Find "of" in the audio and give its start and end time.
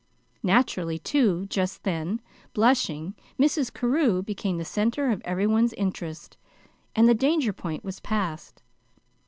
5.11-5.21